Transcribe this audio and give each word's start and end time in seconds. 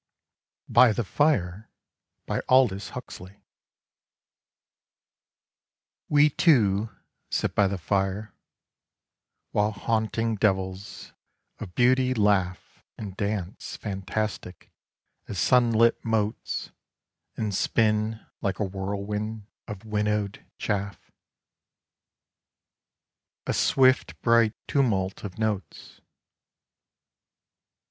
23 0.73 1.03
ALDOUS 1.29 1.69
HUXLEY. 1.69 1.69
BY 2.25 2.39
THE 2.39 2.81
FIRE. 2.89 3.39
WE 6.09 6.27
two 6.31 6.89
sit 7.29 7.53
by 7.53 7.67
the 7.67 7.77
fire, 7.77 8.33
While 9.51 9.69
haunting 9.71 10.37
devils 10.37 11.13
of 11.59 11.75
beauty 11.75 12.15
laugh 12.15 12.83
And 12.97 13.15
dance 13.15 13.77
fantastic 13.77 14.71
as 15.27 15.37
sunlit 15.37 16.03
motes 16.03 16.71
And 17.37 17.53
spin 17.53 18.25
like 18.41 18.57
a 18.59 18.63
whirlwind 18.65 19.45
of 19.67 19.85
winnowed 19.85 20.43
chaff— 20.57 21.11
A 23.45 23.53
swift 23.53 24.19
bright 24.23 24.55
tumult 24.67 25.23
of 25.23 25.37
notes. 25.37 26.01